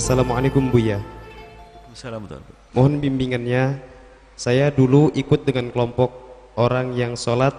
Assalamualaikum 0.00 0.72
Buya. 0.72 0.96
Assalamualaikum. 1.92 2.56
Mohon 2.72 2.94
bimbingannya. 3.04 3.84
Saya 4.32 4.72
dulu 4.72 5.12
ikut 5.12 5.44
dengan 5.44 5.68
kelompok 5.68 6.08
orang 6.56 6.96
yang 6.96 7.20
sholat, 7.20 7.52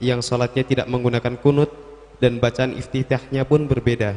yang 0.00 0.24
sholatnya 0.24 0.64
tidak 0.64 0.88
menggunakan 0.88 1.36
kunut 1.36 1.68
dan 2.16 2.40
bacaan 2.40 2.72
iftitahnya 2.72 3.44
pun 3.44 3.68
berbeda. 3.68 4.16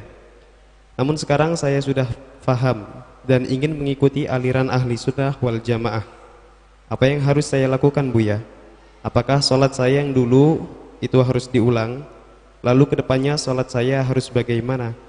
Namun 0.95 1.19
sekarang 1.19 1.59
saya 1.59 1.83
sudah 1.83 2.07
faham 2.39 2.87
dan 3.27 3.43
ingin 3.43 3.75
mengikuti 3.75 4.23
aliran 4.23 4.71
ahli 4.71 4.95
sunnah 4.95 5.35
wal 5.43 5.59
jamaah. 5.59 6.07
Apa 6.87 7.11
yang 7.11 7.19
harus 7.27 7.51
saya 7.51 7.67
lakukan 7.67 8.07
Buya? 8.07 8.39
Apakah 9.03 9.43
sholat 9.43 9.75
saya 9.75 9.99
yang 9.99 10.15
dulu 10.15 10.63
itu 11.03 11.19
harus 11.19 11.51
diulang? 11.51 12.07
Lalu 12.63 12.87
ke 12.87 12.95
depannya 13.03 13.35
sholat 13.35 13.67
saya 13.67 13.99
harus 13.99 14.31
bagaimana? 14.31 15.08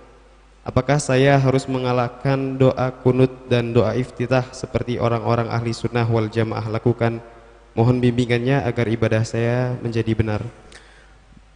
Apakah 0.60 1.00
saya 1.00 1.40
harus 1.40 1.64
mengalahkan 1.64 2.60
doa 2.60 2.92
kunut 3.00 3.48
dan 3.48 3.72
doa 3.72 3.96
iftitah 3.96 4.44
seperti 4.52 5.00
orang-orang 5.00 5.48
ahli 5.48 5.72
sunnah 5.72 6.04
wal 6.04 6.28
jamaah 6.28 6.68
lakukan? 6.68 7.24
Mohon 7.72 8.04
bimbingannya 8.04 8.60
agar 8.68 8.84
ibadah 8.92 9.24
saya 9.24 9.72
menjadi 9.80 10.12
benar. 10.12 10.44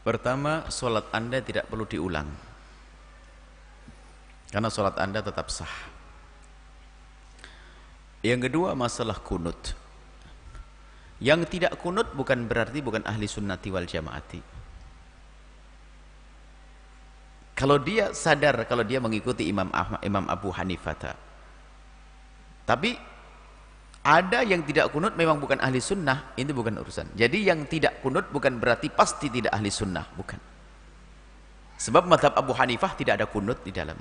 Pertama, 0.00 0.64
solat 0.72 1.04
anda 1.12 1.36
tidak 1.44 1.68
perlu 1.68 1.84
diulang. 1.84 2.28
Karena 4.48 4.72
solat 4.72 4.96
anda 4.96 5.20
tetap 5.20 5.52
sah. 5.52 5.92
Yang 8.24 8.48
kedua, 8.48 8.72
masalah 8.72 9.20
kunut. 9.20 9.76
Yang 11.20 11.44
tidak 11.52 11.76
kunut 11.76 12.08
bukan 12.16 12.48
berarti 12.48 12.80
bukan 12.80 13.04
ahli 13.04 13.28
sunnati 13.28 13.68
wal 13.68 13.84
jamaati. 13.84 14.63
Kalau 17.54 17.78
dia 17.78 18.10
sadar 18.10 18.66
kalau 18.66 18.82
dia 18.82 18.98
mengikuti 18.98 19.46
Imam 19.46 19.70
Ahmad, 19.70 20.02
Imam 20.02 20.26
Abu 20.26 20.50
Hanifah. 20.50 21.14
Tapi 22.66 22.98
ada 24.04 24.42
yang 24.42 24.66
tidak 24.66 24.90
kunut 24.90 25.14
memang 25.14 25.38
bukan 25.38 25.62
ahli 25.62 25.78
sunnah, 25.78 26.34
itu 26.34 26.50
bukan 26.50 26.82
urusan. 26.82 27.14
Jadi 27.14 27.46
yang 27.46 27.62
tidak 27.70 28.02
kunut 28.02 28.26
bukan 28.34 28.58
berarti 28.58 28.90
pasti 28.90 29.30
tidak 29.30 29.54
ahli 29.54 29.70
sunnah, 29.70 30.02
bukan. 30.18 30.36
Sebab 31.78 32.10
madhab 32.10 32.34
Abu 32.34 32.50
Hanifah 32.58 32.92
tidak 32.98 33.22
ada 33.22 33.26
kunut 33.30 33.62
di 33.62 33.70
dalam. 33.70 33.96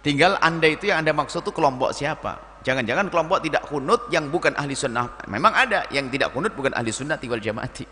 Tinggal 0.00 0.40
anda 0.40 0.68
itu 0.68 0.88
yang 0.88 1.04
anda 1.04 1.12
maksud 1.12 1.44
itu 1.44 1.52
kelompok 1.52 1.92
siapa? 1.92 2.60
Jangan-jangan 2.64 3.12
kelompok 3.12 3.44
tidak 3.44 3.68
kunut 3.68 4.08
yang 4.08 4.32
bukan 4.32 4.56
ahli 4.56 4.72
sunnah. 4.72 5.20
Memang 5.28 5.52
ada 5.52 5.84
yang 5.92 6.08
tidak 6.08 6.32
kunut 6.32 6.56
bukan 6.56 6.72
ahli 6.72 6.88
sunnah 6.88 7.20
wal 7.20 7.44
jamaati. 7.44 7.84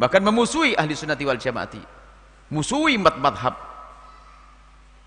Bahkan 0.00 0.20
memusuhi 0.24 0.72
ahli 0.80 0.96
sunnah 0.96 1.20
wal 1.20 1.36
jamaati 1.36 1.99
musuhi 2.50 2.98
empat 2.98 3.16
madhab. 3.18 3.54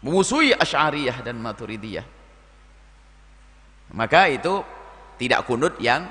Memusuhi 0.03 0.51
Ash'ariyah 0.51 1.23
dan 1.23 1.39
Maturidiyah. 1.39 2.03
Maka 3.95 4.27
itu 4.27 4.59
tidak 5.15 5.47
kunut 5.47 5.79
yang 5.79 6.03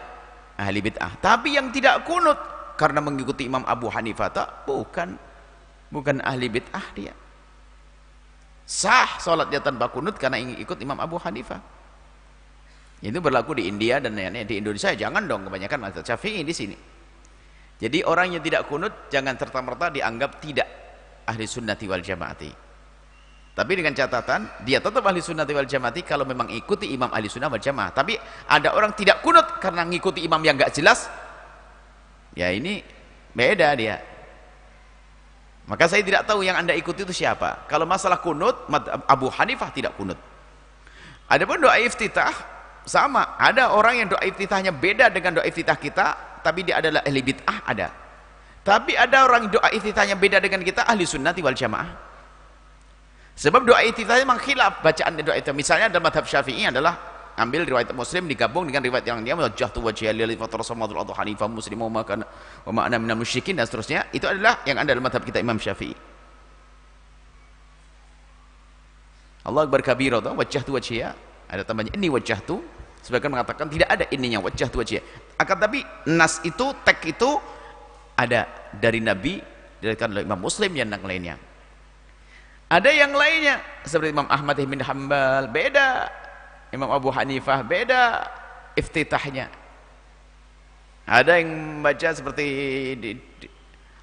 ahli 0.56 0.80
bid'ah. 0.80 1.20
Tapi 1.20 1.60
yang 1.60 1.68
tidak 1.68 2.00
kunut 2.08 2.40
karena 2.80 3.04
mengikuti 3.04 3.44
Imam 3.44 3.60
Abu 3.68 3.92
Hanifah 3.92 4.32
tak, 4.32 4.48
bukan. 4.64 5.12
Bukan 5.92 6.24
ahli 6.24 6.48
bid'ah 6.48 6.86
dia. 6.96 7.12
Sah 8.64 9.20
sholatnya 9.20 9.60
tanpa 9.60 9.92
kunut 9.92 10.16
karena 10.16 10.40
ingin 10.40 10.56
ikut 10.56 10.80
Imam 10.80 10.96
Abu 10.96 11.20
Hanifah 11.20 11.60
itu 13.02 13.18
berlaku 13.18 13.58
di 13.58 13.66
India 13.66 13.98
dan 13.98 14.14
di 14.14 14.54
Indonesia 14.62 14.94
jangan 14.94 15.26
dong 15.26 15.50
kebanyakan 15.50 15.90
mazhab 15.90 16.06
Syafi'i 16.06 16.46
di 16.46 16.54
sini. 16.54 16.76
Jadi 17.82 18.06
orang 18.06 18.38
yang 18.38 18.42
tidak 18.46 18.70
kunut 18.70 19.10
jangan 19.10 19.34
serta-merta 19.34 19.90
dianggap 19.90 20.38
tidak 20.38 20.70
ahli 21.26 21.44
sunnati 21.46 21.84
wal 21.86 22.02
jamaati. 22.02 22.50
Tapi 23.52 23.72
dengan 23.76 23.92
catatan 23.92 24.64
dia 24.64 24.80
tetap 24.80 25.04
ahli 25.04 25.20
sunnati 25.20 25.52
wal 25.52 25.68
jamaati 25.68 26.00
kalau 26.02 26.24
memang 26.24 26.48
ikuti 26.48 26.88
imam 26.90 27.12
ahli 27.12 27.28
sunnah 27.28 27.52
wal 27.52 27.60
jamaah. 27.60 27.92
Tapi 27.92 28.16
ada 28.48 28.72
orang 28.72 28.96
tidak 28.96 29.20
kunut 29.20 29.60
karena 29.60 29.84
mengikuti 29.86 30.24
imam 30.24 30.40
yang 30.40 30.56
gak 30.56 30.72
jelas. 30.72 31.06
Ya 32.32 32.48
ini 32.48 32.80
beda 33.36 33.68
dia. 33.76 34.00
Maka 35.68 35.86
saya 35.86 36.02
tidak 36.02 36.26
tahu 36.26 36.42
yang 36.42 36.58
anda 36.58 36.74
ikuti 36.74 37.06
itu 37.06 37.14
siapa. 37.14 37.68
Kalau 37.70 37.86
masalah 37.86 38.18
kunut 38.18 38.66
Abu 39.06 39.30
Hanifah 39.30 39.70
tidak 39.70 39.94
kunut. 39.94 40.18
Ada 41.30 41.46
pun 41.46 41.62
doa 41.62 41.78
iftitah 41.78 42.34
sama. 42.82 43.38
Ada 43.38 43.70
orang 43.70 44.04
yang 44.04 44.08
doa 44.10 44.22
iftitahnya 44.26 44.74
beda 44.74 45.12
dengan 45.12 45.38
doa 45.38 45.46
iftitah 45.46 45.78
kita 45.78 46.06
tapi 46.42 46.66
dia 46.66 46.82
adalah 46.82 47.06
ahli 47.06 47.22
bid'ah 47.22 47.58
ada 47.70 48.01
tapi 48.62 48.94
ada 48.94 49.26
orang 49.26 49.50
doa 49.50 49.66
iftitahnya 49.74 50.14
beda 50.14 50.38
dengan 50.38 50.62
kita 50.62 50.86
ahli 50.86 51.02
sunnati 51.02 51.42
wal 51.42 51.54
jamaah. 51.54 51.90
Sebab 53.34 53.66
doa 53.66 53.82
iftitahnya 53.82 54.22
memang 54.22 54.38
khilaf 54.38 54.78
bacaan 54.86 55.18
doa 55.18 55.34
itu. 55.34 55.50
Misalnya 55.50 55.90
dalam 55.90 56.06
madhab 56.06 56.22
syafi'i 56.22 56.70
adalah 56.70 56.94
ambil 57.42 57.66
riwayat 57.66 57.90
muslim 57.90 58.30
digabung 58.30 58.70
dengan 58.70 58.86
riwayat 58.86 59.02
yang 59.08 59.24
dia 59.24 59.34
wajjahtu 59.34 59.82
wajhiya 59.82 60.14
lillahi 60.14 60.38
fatara 60.38 60.62
samawati 60.62 60.92
wal 60.94 61.02
ardi 61.02 61.14
hanifan 61.16 61.50
musliman 61.50 61.88
wa 61.88 62.04
kana 62.04 62.28
wa 62.68 62.72
ma 62.76 62.80
ana 62.86 63.02
minal 63.02 63.18
musyrikin 63.18 63.58
dan 63.58 63.66
seterusnya. 63.66 64.06
Itu 64.14 64.30
adalah 64.30 64.62
yang 64.62 64.78
ada 64.78 64.94
dalam 64.94 65.02
madhab 65.02 65.26
kita 65.26 65.42
Imam 65.42 65.58
Syafi'i. 65.58 65.96
Allah 69.42 69.66
akbar 69.66 69.82
kabira 69.82 70.22
wajjahtu 70.22 70.70
wajhiya 70.70 71.10
ada 71.50 71.66
tambahnya 71.66 71.90
ini 71.98 72.06
wajjahtu 72.14 72.62
sebagian 73.02 73.34
mengatakan 73.34 73.66
tidak 73.66 73.90
ada 73.90 74.06
ininya 74.14 74.38
wajjahtu 74.38 74.78
wajhiya. 74.78 75.02
Akan 75.34 75.58
tapi 75.58 75.82
nas 76.06 76.38
itu 76.46 76.70
tek 76.86 77.02
itu 77.10 77.42
ada 78.22 78.46
dari 78.78 79.02
Nabi 79.02 79.42
diriwayatkan 79.82 80.08
oleh 80.14 80.22
Imam 80.22 80.38
Muslim 80.38 80.70
yang 80.78 80.88
lainnya. 80.94 81.34
Ada 82.72 82.88
yang 82.88 83.12
lainnya 83.12 83.60
seperti 83.84 84.14
Imam 84.14 84.30
Ahmad 84.30 84.56
bin 84.56 84.80
Hambal 84.80 85.50
beda. 85.50 86.08
Imam 86.72 86.88
Abu 86.88 87.12
Hanifah 87.12 87.60
beda 87.60 88.24
iftitahnya. 88.78 89.52
Ada 91.04 91.42
yang 91.42 91.82
baca 91.84 92.08
seperti 92.14 92.46
di, 92.96 93.10
di, 93.18 93.46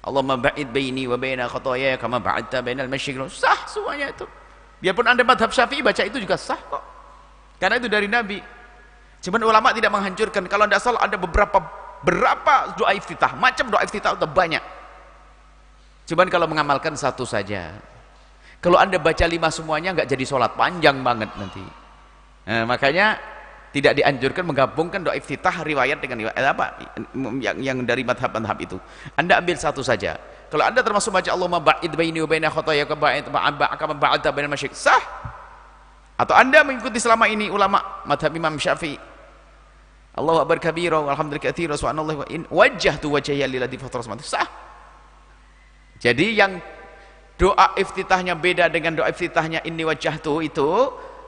Allahumma 0.04 0.38
ba'id 0.38 0.68
baini 0.70 1.08
wa 1.08 1.18
baina 1.18 1.50
khataya 1.50 1.98
kama 1.98 2.22
ba'adta 2.22 2.62
bainal 2.62 2.86
masyriq 2.86 3.26
sah 3.32 3.66
semuanya 3.66 4.12
itu. 4.12 4.28
Biarpun 4.78 5.08
anda 5.08 5.24
madhab 5.26 5.50
syafi'i 5.50 5.82
baca 5.82 6.06
itu 6.06 6.22
juga 6.22 6.38
sah 6.38 6.60
kok. 6.60 6.84
Karena 7.58 7.80
itu 7.80 7.88
dari 7.90 8.06
Nabi. 8.06 8.38
Cuman 9.20 9.40
ulama 9.44 9.74
tidak 9.76 9.92
menghancurkan. 9.92 10.46
Kalau 10.46 10.64
tidak 10.64 10.80
salah 10.80 11.04
ada 11.04 11.16
beberapa 11.20 11.79
berapa 12.00 12.76
doa 12.76 12.92
iftitah? 12.96 13.36
Macam 13.36 13.68
doa 13.68 13.84
iftitah 13.84 14.16
itu 14.16 14.28
banyak. 14.28 14.62
Cuman 16.08 16.26
kalau 16.26 16.50
mengamalkan 16.50 16.96
satu 16.96 17.22
saja. 17.22 17.76
Kalau 18.60 18.76
anda 18.76 19.00
baca 19.00 19.24
lima 19.24 19.48
semuanya 19.48 19.96
nggak 19.96 20.08
jadi 20.08 20.24
sholat. 20.26 20.52
Panjang 20.58 21.00
banget 21.00 21.30
nanti. 21.38 21.64
Nah, 22.44 22.64
makanya 22.68 23.16
tidak 23.70 24.02
dianjurkan 24.02 24.42
menggabungkan 24.42 25.00
doa 25.06 25.14
iftitah 25.14 25.62
riwayat 25.62 26.02
dengan 26.02 26.26
riwayat 26.26 26.44
apa? 26.50 26.76
Yang, 27.14 27.56
yang 27.62 27.78
dari 27.86 28.02
madhab-madhab 28.02 28.58
itu. 28.58 28.76
Anda 29.14 29.38
ambil 29.38 29.56
satu 29.56 29.80
saja. 29.80 30.18
Kalau 30.50 30.66
anda 30.66 30.82
termasuk 30.82 31.14
baca 31.14 31.30
Allahumma 31.30 31.62
ba'id 31.62 31.94
baini 31.94 32.18
wa 32.18 32.26
baina 32.26 32.50
khotoyaka 32.50 32.98
ba'id 32.98 33.30
ba'akama 33.30 33.94
ba'adha 33.94 34.34
baina 34.34 34.50
masyik 34.50 34.74
sah. 34.74 34.98
Atau 36.18 36.34
anda 36.36 36.60
mengikuti 36.66 36.98
selama 36.98 37.30
ini 37.30 37.48
ulama 37.48 38.02
madhab 38.04 38.34
Imam 38.34 38.58
Syafi'i 38.58 39.09
Allahu 40.20 40.44
akbar 40.44 40.60
kabira 40.60 41.00
walhamdulillah 41.00 41.48
katsira 41.50 41.74
subhanallah 41.74 42.22
wa 42.22 42.26
in 42.28 42.44
wajjahtu 42.52 43.08
sah. 44.20 44.48
Jadi 46.00 46.26
yang 46.36 46.60
doa 47.40 47.72
iftitahnya 47.76 48.36
beda 48.36 48.68
dengan 48.68 49.00
doa 49.00 49.08
iftitahnya 49.08 49.64
ini 49.64 49.80
wajjahtu 49.84 50.44
itu 50.44 50.68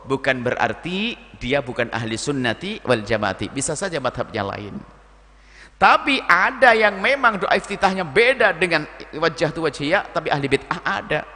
bukan 0.04 0.44
berarti 0.44 1.16
dia 1.40 1.64
bukan 1.64 1.88
ahli 1.88 2.20
sunnati 2.20 2.84
wal 2.84 3.00
jamaati. 3.00 3.48
Bisa 3.48 3.72
saja 3.72 3.96
madhabnya 3.98 4.44
lain. 4.44 4.76
Tapi 5.82 6.22
ada 6.22 6.78
yang 6.78 7.02
memang 7.02 7.42
doa 7.42 7.58
iftitahnya 7.58 8.06
beda 8.06 8.54
dengan 8.54 8.86
wajah 9.18 9.50
tu 9.50 9.66
wajhiya 9.66 10.14
tapi 10.14 10.30
ahli 10.30 10.46
bid'ah 10.46 10.78
ada. 10.86 11.26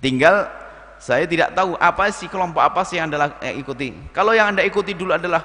Tinggal 0.00 0.48
saya 0.96 1.28
tidak 1.28 1.52
tahu 1.52 1.76
apa 1.76 2.08
sih 2.08 2.24
kelompok 2.24 2.64
apa 2.64 2.80
sih 2.88 2.96
yang 2.96 3.12
anda 3.12 3.36
ikuti. 3.52 3.92
Kalau 4.16 4.32
yang 4.32 4.56
anda 4.56 4.64
ikuti 4.64 4.96
dulu 4.96 5.12
adalah 5.12 5.44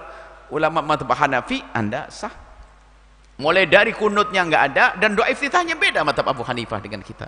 ulama 0.51 0.83
madhab 0.83 1.09
Hanafi 1.15 1.63
anda 1.71 2.11
sah. 2.11 2.31
Mulai 3.41 3.65
dari 3.65 3.95
kunutnya 3.95 4.45
nggak 4.45 4.63
ada 4.71 4.85
dan 5.01 5.17
doa 5.17 5.25
iftitahnya 5.25 5.73
beda 5.73 6.05
madhab 6.05 6.29
Abu 6.29 6.45
Hanifah 6.45 6.77
dengan 6.77 7.01
kita. 7.01 7.25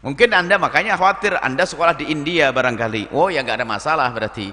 Mungkin 0.00 0.30
anda 0.30 0.56
makanya 0.56 0.94
khawatir 0.94 1.36
anda 1.42 1.66
sekolah 1.66 1.98
di 1.98 2.08
India 2.08 2.54
barangkali. 2.54 3.12
Oh 3.12 3.28
ya 3.28 3.44
nggak 3.44 3.60
ada 3.60 3.66
masalah 3.68 4.08
berarti. 4.14 4.48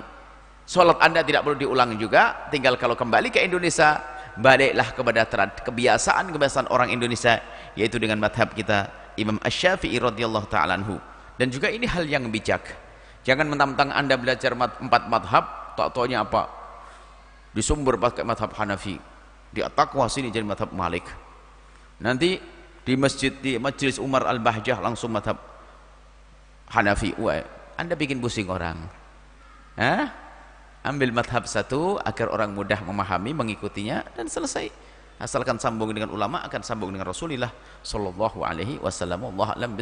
Sholat 0.66 0.98
anda 1.00 1.22
tidak 1.22 1.46
perlu 1.46 1.56
diulang 1.62 1.96
juga. 1.96 2.50
Tinggal 2.50 2.76
kalau 2.82 2.98
kembali 2.98 3.30
ke 3.30 3.46
Indonesia 3.46 4.02
baliklah 4.36 4.92
kepada 4.92 5.22
kebiasaan 5.64 6.34
kebiasaan 6.34 6.68
orang 6.68 6.92
Indonesia 6.92 7.40
yaitu 7.78 7.96
dengan 8.02 8.20
madhab 8.20 8.52
kita 8.52 8.92
Imam 9.16 9.40
Ash-Syafi'i 9.40 9.96
radhiyallahu 9.96 10.52
ta'ala 10.52 10.76
dan 11.40 11.48
juga 11.48 11.72
ini 11.72 11.88
hal 11.88 12.04
yang 12.04 12.28
bijak. 12.28 12.76
Jangan 13.24 13.48
mentang-mentang 13.48 13.96
anda 13.96 14.20
belajar 14.20 14.52
empat 14.56 15.04
madhab 15.08 15.44
tak 15.76 15.92
taunya 15.92 16.24
apa 16.24 16.48
di 17.56 17.64
sumber 17.64 17.96
pakai 17.96 18.28
madhab 18.28 18.52
Hanafi. 18.52 19.00
Di 19.56 19.64
At-Taqwa 19.64 20.12
sini 20.12 20.28
jadi 20.28 20.44
madhab 20.44 20.76
Malik. 20.76 21.08
Nanti 22.04 22.36
di 22.84 22.94
masjid 23.00 23.32
di 23.32 23.56
majlis 23.56 23.96
Umar 24.04 24.28
Al-Bahjah 24.28 24.84
langsung 24.84 25.16
madhab 25.16 25.40
Hanafi. 26.68 27.16
Wah, 27.16 27.40
anda 27.80 27.96
bikin 27.96 28.20
pusing 28.20 28.52
orang. 28.52 28.76
Hah? 29.80 30.26
ambil 30.86 31.10
madhab 31.10 31.50
satu 31.50 31.98
agar 32.06 32.30
orang 32.30 32.54
mudah 32.54 32.78
memahami 32.86 33.34
mengikutinya 33.34 34.06
dan 34.14 34.30
selesai. 34.30 34.70
Asalkan 35.18 35.58
sambung 35.58 35.90
dengan 35.90 36.14
ulama 36.14 36.46
akan 36.46 36.62
sambung 36.62 36.94
dengan 36.94 37.10
Rasulullah 37.10 37.50
sallallahu 37.82 38.46
alaihi 38.46 38.78
wasallam. 38.78 39.34
Wallahu 39.34 39.58
alam 39.58 39.74